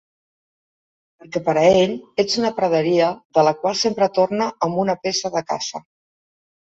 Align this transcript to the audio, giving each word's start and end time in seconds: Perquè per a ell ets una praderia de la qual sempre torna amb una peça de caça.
Perquè 1.21 1.41
per 1.49 1.53
a 1.57 1.65
ell 1.81 1.93
ets 2.25 2.39
una 2.43 2.51
praderia 2.61 3.09
de 3.39 3.43
la 3.49 3.55
qual 3.61 3.79
sempre 3.83 4.09
torna 4.19 4.49
amb 4.69 4.81
una 4.89 4.97
peça 5.05 5.33
de 5.37 5.45
caça. 5.53 5.83